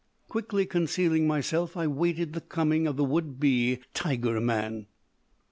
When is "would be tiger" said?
3.03-4.39